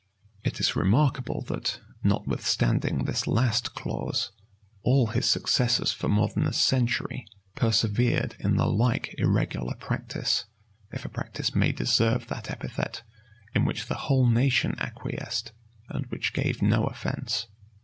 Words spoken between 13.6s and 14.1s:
which the